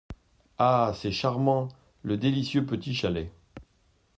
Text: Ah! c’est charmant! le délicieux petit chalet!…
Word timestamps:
Ah! 0.57 0.93
c’est 0.95 1.11
charmant! 1.11 1.67
le 2.01 2.17
délicieux 2.17 2.65
petit 2.65 2.95
chalet!… 2.95 3.31